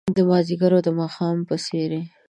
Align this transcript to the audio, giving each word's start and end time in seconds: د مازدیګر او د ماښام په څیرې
د 0.15 0.17
مازدیګر 0.29 0.71
او 0.75 0.81
د 0.87 0.89
ماښام 0.99 1.37
په 1.49 1.55
څیرې 1.65 2.01